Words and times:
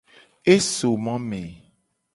E 0.53 0.55
so 0.75 0.91
mo 1.03 1.15
me. 1.29 1.41